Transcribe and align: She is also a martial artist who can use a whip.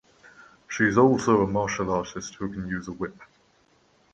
She 0.67 0.85
is 0.85 0.97
also 0.97 1.43
a 1.43 1.47
martial 1.47 1.91
artist 1.91 2.33
who 2.33 2.51
can 2.51 2.67
use 2.67 2.87
a 2.87 2.91
whip. 2.91 3.21